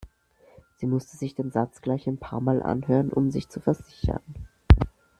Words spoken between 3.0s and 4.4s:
um sich zu versichern.